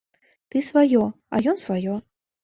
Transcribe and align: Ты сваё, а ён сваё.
Ты 0.53 0.61
сваё, 0.67 1.03
а 1.35 1.41
ён 1.51 1.59
сваё. 1.65 1.99